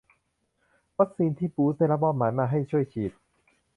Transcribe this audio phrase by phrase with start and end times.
[0.99, 3.11] วัคซีนที่บูตส์ได้รับมอบหมายมาให้ช่วยฉีด